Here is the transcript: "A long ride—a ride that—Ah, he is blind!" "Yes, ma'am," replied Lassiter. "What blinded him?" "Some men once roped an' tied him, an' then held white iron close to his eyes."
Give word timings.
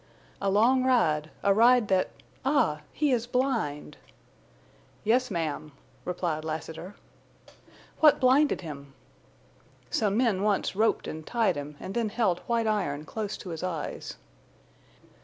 "A 0.41 0.49
long 0.49 0.83
ride—a 0.83 1.53
ride 1.53 1.87
that—Ah, 1.89 2.81
he 2.91 3.11
is 3.11 3.27
blind!" 3.27 3.97
"Yes, 5.03 5.29
ma'am," 5.29 5.73
replied 6.05 6.43
Lassiter. 6.43 6.95
"What 7.99 8.19
blinded 8.19 8.61
him?" 8.61 8.95
"Some 9.91 10.17
men 10.17 10.41
once 10.41 10.75
roped 10.75 11.07
an' 11.07 11.21
tied 11.21 11.55
him, 11.55 11.75
an' 11.79 11.93
then 11.93 12.09
held 12.09 12.39
white 12.47 12.65
iron 12.65 13.05
close 13.05 13.37
to 13.37 13.49
his 13.49 13.61
eyes." 13.61 14.17